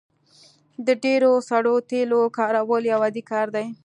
د 0.85 0.87
ډیرو 1.03 1.31
سړو 1.49 1.75
تیلو 1.89 2.21
کارول 2.37 2.81
یو 2.91 2.99
عادي 3.05 3.23
کار 3.31 3.47
دی 3.55 3.67